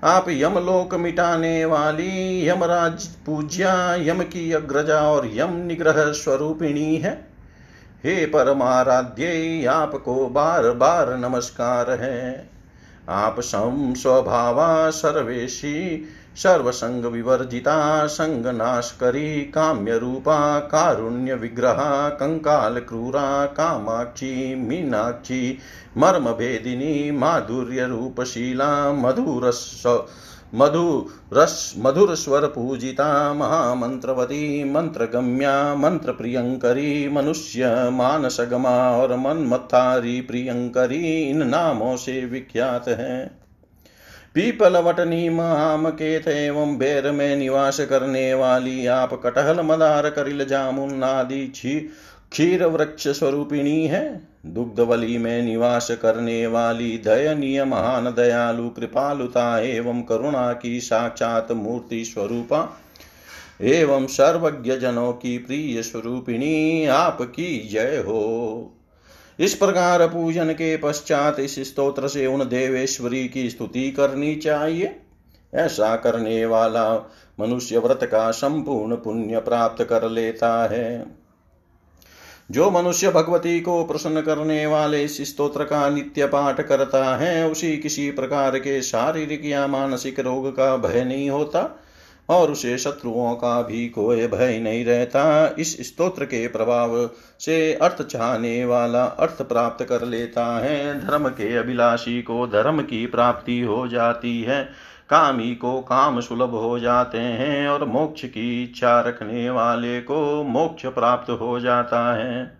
आप 0.03 0.25
यमलोक 0.29 0.95
मिटाने 0.95 1.65
वाली 1.65 2.47
यमराज 2.49 3.07
पूज्या 3.07 3.95
यम 3.95 4.21
की 4.21 4.51
अग्रजा 4.51 5.01
और 5.01 5.29
यम 5.33 5.53
निग्रह 5.53 6.11
स्वरूपिणी 6.11 6.95
है। 6.95 7.27
हे 8.03 8.25
परमाराध्य, 8.25 9.65
आपको 9.65 10.27
बार 10.27 10.71
बार 10.71 11.17
नमस्कार 11.17 11.91
है। 11.91 12.49
आप 13.09 13.39
सम 13.39 13.93
स्वभावा 13.97 14.89
सर्वेशी 14.89 16.05
सर्वसङ्गविवर्जिता, 16.35 18.07
सङ्गनाशकरी, 18.07 19.41
काम्यरूपा, 19.41 20.59
कारुण्यविग्रहा, 20.59 22.09
कङ्कालक्रूरा, 22.09 23.45
कामाक्षी, 23.45 24.55
मीनाक्षी, 24.55 25.57
मर्मभेदिनी, 25.97 27.11
माधुर्यरूपशीला 27.11 28.93
मधुरस 28.93 29.83
मधुरस 30.55 31.75
मधुरस्वर 31.77 32.41
पूजिता 32.41 33.33
महामंत्रवती 33.33 34.63
मंत्रगम्या 34.63 35.75
मंत्र 35.75 36.11
प्रियंकरी 36.11 37.09
मनुष्य, 37.09 37.89
मानसगमा 37.89 38.97
और 38.97 39.17
मनमत्थारी 39.17 40.21
प्रियंकरी 40.21 41.29
इन 41.29 41.47
नामों 41.47 41.97
से 41.97 42.25
विख्यात 42.25 42.87
है। 42.87 43.40
पीपल 44.35 44.77
वटनी 44.77 45.29
महाम 45.29 45.89
केत 45.89 46.27
एवं 46.27 46.77
बेर 46.77 47.11
में 47.11 47.35
निवास 47.35 47.79
करने 47.79 48.33
वाली 48.33 48.85
आप 48.85 49.13
कटहल 49.25 49.59
मदार 49.61 50.09
करिल 50.09 50.45
जामुन 50.45 51.03
आदि 51.03 51.47
छी 51.55 51.79
क्षीर 52.31 52.65
वृक्ष 52.65 53.07
स्वरूपिणी 53.07 53.87
है। 53.87 54.21
दुग्धवली 54.45 55.17
में 55.17 55.41
निवास 55.41 55.91
करने 55.91 56.47
वाली 56.47 56.97
दयनीय 56.97 57.63
महान 57.63 58.05
दयालु 58.05 58.69
कृपालुता 58.69 59.59
एवं 59.59 60.01
करुणा 60.01 60.53
की 60.53 60.79
साक्षात 60.79 61.51
मूर्ति 61.51 62.03
स्वरूपा 62.05 62.67
एवं 63.61 64.07
सर्वज्ञ 64.07 64.77
जनों 64.77 65.11
की 65.13 65.37
प्रिय 65.37 65.81
स्वरूपिणी 65.83 66.85
आपकी 66.85 67.69
जय 67.71 68.03
हो। 68.07 68.77
इस 69.39 69.53
प्रकार 69.53 70.07
पूजन 70.07 70.51
के 70.51 70.77
पश्चात 70.77 71.39
इस 71.39 71.59
स्तोत्र 71.59 72.07
से 72.07 72.27
उन 72.27 72.49
देवेश्वरी 72.49 73.27
की 73.27 73.49
स्तुति 73.49 73.91
करनी 73.91 74.35
चाहिए। 74.35 74.95
ऐसा 75.53 75.95
करने 75.95 76.45
वाला 76.45 77.11
मनुष्य 77.39 77.77
व्रत 77.77 77.99
का 78.03 78.31
संपूर्ण 78.31 78.95
पुण्य 78.95 79.39
प्राप्त 79.39 79.83
कर 79.83 80.09
लेता 80.09 80.69
है। 80.71 81.21
जो 82.51 82.71
मनुष्य 82.71 83.09
भगवती 83.11 83.59
को 83.59 83.83
प्रसन्न 83.83 84.21
करने 84.21 84.65
वाले 84.65 85.03
इस 85.03 85.31
स्त्रोत्र 85.31 85.63
का 85.63 85.89
नित्य 85.89 86.25
पाठ 86.25 86.61
करता 86.61 87.15
है, 87.15 87.49
उसी 87.49 87.77
किसी 87.77 88.11
प्रकार 88.11 88.59
के 88.59 88.81
शारीरिक 88.81 89.45
या 89.45 89.67
मानसिक 89.67 90.19
रोग 90.19 90.51
का 90.51 90.77
भय 90.77 91.03
नहीं 91.03 91.29
होता। 91.29 91.83
और 92.31 92.51
उसे 92.51 92.77
शत्रुओं 92.77 93.35
का 93.35 93.61
भी 93.61 93.89
कोई 93.89 94.27
भय 94.27 94.59
नहीं 94.59 94.85
रहता। 94.85 95.55
इस 95.59 95.87
स्तोत्र 95.87 96.25
के 96.25 96.47
प्रभाव 96.47 97.09
से 97.39 97.73
अर्थ 97.73 98.01
चाहने 98.01 98.65
वाला 98.65 99.05
अर्थ 99.05 99.41
प्राप्त 99.41 99.85
कर 99.85 100.05
लेता 100.05 100.59
है। 100.59 101.07
धर्म 101.07 101.29
के 101.29 101.57
अभिलाषी 101.57 102.21
को 102.21 102.47
धर्म 102.47 102.81
की 102.81 103.05
प्राप्ति 103.05 103.61
हो 103.61 103.87
जाती 103.87 104.41
है। 104.41 104.91
कामी 105.09 105.55
को 105.55 105.81
काम 105.81 106.19
सुलभ 106.19 106.49
हो 106.49 106.79
जाते 106.79 107.17
हैं 107.17 107.67
और 107.67 107.85
मोक्ष 107.85 108.25
की 108.25 108.63
इच्छा 108.63 108.99
रखने 109.01 109.49
वाले 109.49 110.01
को 110.01 110.43
मोक्ष 110.43 110.85
प्राप्त 110.85 111.31
हो 111.31 111.59
जाता 111.59 112.13
है। 112.13 112.57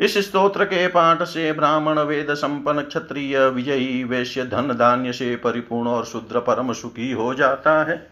इस 0.00 0.18
स्तोत्र 0.18 0.64
के 0.64 0.86
पाठ 0.86 1.22
से 1.22 1.52
ब्राह्मण, 1.52 1.98
वेद 1.98 2.34
संपन्न, 2.34 2.80
क्षत्रिय, 2.80 3.48
विजयी, 3.48 4.04
वैश्य, 4.04 4.44
धन 4.44 4.72
धान्य 4.72 5.12
से 5.12 5.36
परिपूर्ण 5.36 5.88
और 5.88 6.04
शुद्र 6.04 6.40
परम 6.40 6.72
सुखी 6.72 7.12
हो 7.12 7.34
जाता 7.34 7.84
है। 7.84 8.11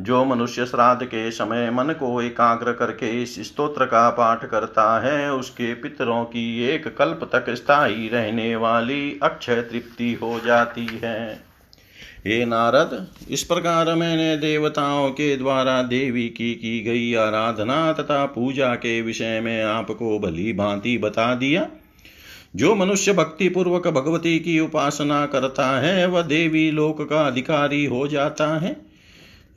जो 0.00 0.24
मनुष्य 0.24 0.66
श्राद्ध 0.66 1.06
के 1.06 1.30
समय 1.30 1.70
मन 1.70 1.84
को 1.84 2.22
एकाग्र 2.22 2.72
करके 2.72 3.22
इस 3.22 3.46
स्तोत्र 3.46 3.84
का 3.84 4.10
पाठ 4.10 4.44
करता 4.44 5.00
है, 5.00 5.32
उसके 5.32 5.74
पितरों 5.74 6.24
की 6.24 6.64
एक 6.64 6.96
कल्प 6.96 7.30
तक 7.32 7.50
स्थायी 7.50 8.08
रहने 8.08 8.56
वाली 8.56 9.18
अक्षय 9.22 9.54
तृप्ति 9.54 10.12
हो 10.12 10.40
जाती 10.46 10.86
है। 11.02 11.46
हे 12.26 12.44
नारद, 12.44 13.06
इस 13.30 13.42
प्रकार 13.42 13.94
मैंने 13.94 14.36
देवताओं 14.36 15.10
के 15.10 15.36
द्वारा 15.36 15.82
देवी 15.82 16.28
की 16.28 16.54
की 16.54 16.80
गई 16.80 17.14
आराधना 17.14 17.92
तथा 17.92 18.26
पूजा 18.26 18.74
के 18.74 19.02
विषय 19.02 19.40
में 19.40 19.62
आपको 19.62 20.18
भली 20.18 20.52
भांति 20.52 20.98
बता 20.98 21.34
दिया। 21.34 21.68
जो 22.56 22.74
मनुष्य 22.74 23.12
भक्ति 23.12 23.48
पूर्वक 23.48 23.88
भगवती 23.88 24.38
की 24.38 24.60
उपासना 24.60 25.26
करता 25.26 25.80
है, 25.80 26.06
वह 26.06 26.22
देवी 26.22 26.70
लोक 26.70 27.10
का 27.10 27.26
अधिकारी 27.26 27.84
हो 27.84 28.08
जाता 28.08 28.58
है। 28.58 28.95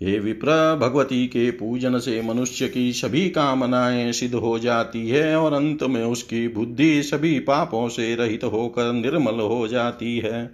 हे 0.04 0.20
विप्र, 0.20 0.76
भगवती 0.76 1.28
के 1.28 1.52
पूजन 1.52 2.00
से 2.00 2.22
मनुष्य 2.22 2.68
की 2.68 2.94
सभी 2.94 3.30
कामनाएँ 3.30 4.12
सिद्ध 4.12 4.36
हो 4.36 4.60
जाती 4.60 5.10
है 5.10 5.36
और 5.36 5.54
अंत 5.54 5.84
में 5.84 6.04
उसकी 6.04 6.48
बुद्धि 6.48 7.04
सभी 7.04 7.40
पापों 7.40 7.90
से 7.90 8.16
रहित 8.16 8.44
होकर 8.44 8.94
निर्मल 8.94 9.40
हो 9.40 9.68
जाती 9.68 10.18
है। 10.20 10.46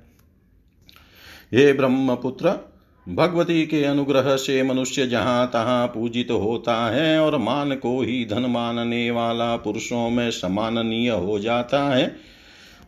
हे 1.54 1.74
ब्रह्मपुत्र, 1.74 2.74
भगवती 3.10 3.66
के 3.66 3.84
अनुग्रह 3.84 4.36
से 4.36 4.64
मनुष्य 4.64 5.08
जहाँ 5.08 5.48
तहाँ 5.48 5.88
पूजित 5.88 6.32
होता 6.32 6.92
है 6.92 7.20
और 7.20 7.38
मान 7.38 7.76
को 7.76 8.02
ही 8.02 8.26
धन 8.26 8.46
मानने 8.46 9.12
वाला 9.12 9.56
पुरुषों 9.56 10.10
में 10.10 10.32
सम्माननीय 10.32 11.10
हो 11.10 11.40
जाता 11.40 11.84
है। 11.84 12.35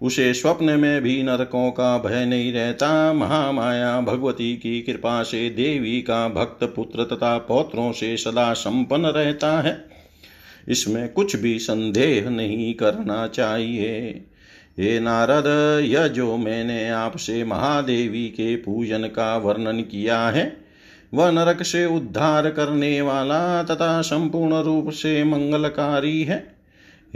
उसे 0.01 0.33
स्वप्न 0.33 0.65
में 0.65 1.01
भी 1.01 1.23
नरकों 1.23 1.71
का 1.71 1.97
भय 1.97 2.25
नहीं 2.25 2.53
रहता। 2.53 3.13
महामाया 3.13 4.01
भगवती 4.01 4.57
की 4.57 4.81
कृपा 4.81 5.23
से 5.23 5.49
देवी 5.49 6.01
का 6.01 6.27
भक्त 6.27 6.73
पुत्र 6.75 7.03
तथा 7.03 7.37
पौत्रों 7.37 7.91
से 7.91 8.17
सदा 8.17 8.53
संपन्न 8.53 9.05
रहता 9.05 9.61
है। 9.61 9.85
इसमें 10.67 11.09
कुछ 11.09 11.35
भी 11.35 11.59
संदेह 11.59 12.29
नहीं 12.29 12.73
करना 12.73 13.27
चाहिए। 13.27 14.23
हे 14.79 14.99
नारद, 14.99 15.79
यह 15.85 16.07
जो 16.07 16.37
मैंने 16.37 16.89
आपसे 16.89 17.43
महादेवी 17.43 18.27
के 18.27 18.55
पूजन 18.55 19.03
का 19.03 19.37
वर्णन 19.37 19.79
किया 19.79 20.29
है, 20.29 20.57
वह 21.13 21.31
नरक 21.31 21.63
से 21.63 21.85
उद्धार 21.85 22.49
करने 22.49 23.01
वाला 23.01 23.63
तथा 23.63 24.01
संपूर्ण 24.01 24.61
रूप 24.61 24.89
से 24.89 25.23
मंगलकारी 25.23 26.23
है। 26.23 26.56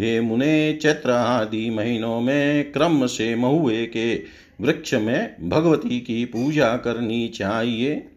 हे 0.01 0.21
मुने 0.21 0.79
चैत्र 0.81 1.11
आदि 1.11 1.69
महीनों 1.69 2.21
में 2.21 2.71
क्रम 2.71 3.05
से 3.05 3.35
महुए 3.35 3.85
के 3.85 4.15
वृक्ष 4.61 4.93
में 4.93 5.49
भगवती 5.49 5.99
की 5.99 6.25
पूजा 6.25 6.77
करनी 6.77 7.27
चाहिए। 7.27 8.07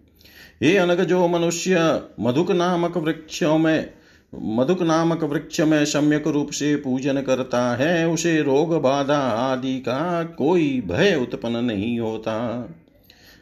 हे 0.62 0.76
अनग 0.76 1.00
जो 1.00 1.28
मनुष्य, 1.28 2.02
मधुक 2.20 2.50
नामक 2.50 2.96
वृक्षों 2.96 3.58
में, 3.58 3.90
मधुक 4.34 4.82
नामक 4.82 5.24
वृक्ष 5.24 5.60
में 5.60 5.84
सम्यक 5.84 6.26
रूप 6.26 6.50
से 6.50 6.76
पूजन 6.76 7.20
करता 7.22 7.76
है, 7.76 8.08
उसे 8.08 8.42
रोग 8.42 8.82
बाधा 8.82 9.18
आदि 9.18 9.78
का 9.78 10.24
कोई 10.24 10.82
भय 10.86 11.14
उत्पन्न 11.14 11.64
नहीं 11.64 12.00
होता। 12.00 12.68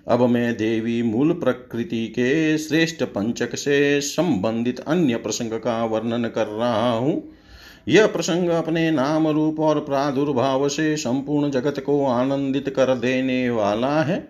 अब 0.09 0.21
मैं 0.23 0.57
देवी 0.57 1.03
मूल 1.03 1.33
प्रकृति 1.33 2.07
के 2.07 2.59
श्रेष्ठ 2.59 3.03
पंचक 3.03 3.57
से 3.57 4.01
संबंधित 4.01 4.81
अन्य 4.81 5.17
प्रसंग 5.17 5.51
का 5.51 5.85
वर्णन 5.85 6.25
कर 6.25 6.47
रहा 6.47 6.91
हूँ। 6.91 7.42
यह 7.89 8.07
प्रसंग 8.07 8.49
अपने 8.49 8.91
नाम 8.91 9.29
रूप 9.29 9.61
और 9.61 9.81
प्रादुर्भाव 9.81 10.69
से 10.69 10.97
संपूर्ण 10.97 11.51
जगत 11.51 11.83
को 11.87 12.07
आनंदित 12.07 12.69
कर 12.69 12.95
देने 12.95 13.51
वाला 13.51 14.03
है। 14.03 14.29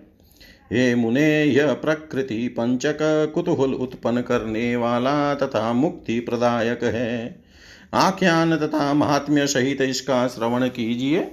हे 0.72 0.94
मुने, 0.94 1.44
यह 1.44 1.72
प्रकृति 1.72 2.48
पंचक 2.48 2.98
कुतूहल 3.34 3.74
उत्पन्न 3.74 4.20
करने 4.20 4.76
वाला 4.76 5.34
तथा 5.34 5.72
मुक्ति 5.72 6.20
प्रदायक 6.20 6.84
है। 6.84 7.42
आख्यान 7.94 8.56
तथा 8.56 8.94
महात्म्य 8.94 9.46
सहित 9.46 9.82
इसका 9.82 10.28
श्रवण 10.28 10.68
कीजिए। 10.68 11.30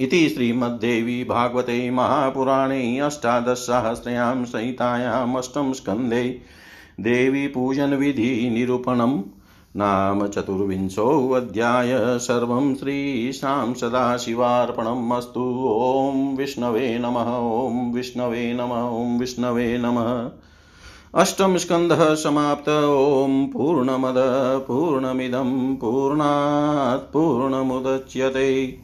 इति 0.00 0.28
श्रीमद्देवी 0.28 1.24
भागवते 1.24 1.90
महापुराणे 1.90 2.98
अष्टादशसहस्रयां 2.98 4.44
संहितायाम् 4.44 5.36
अष्टम 5.36 5.72
स्कन्धे 5.72 6.40
देवी 7.00 7.46
पूजनविधिनिरूपणम् 7.46 9.22
नाम 9.76 10.26
चतुर्विंशोऽध्याय 10.26 12.18
सर्वं 12.18 12.74
श्रीशां 12.74 13.74
सदाशिवार्पणम् 13.74 15.12
अस्तु। 15.12 15.68
ॐ 15.76 16.36
विष्णवे 16.36 16.98
नमः, 16.98 17.36
ॐ 17.36 17.92
विष्णवे 17.92 18.52
नमः, 18.52 18.82
ॐ 18.88 19.18
विष्णवे 19.18 19.78
नमः। 19.78 20.30
अष्टमस्कन्धः 21.14 22.14
समाप्त। 22.14 22.68
ॐ 22.68 23.46
पूर्णमद, 23.46 24.14
पूर्णमिदं 24.68 25.76
पूर्णात् 25.76 27.12
पूर्णमुदच्यते। 27.12 28.83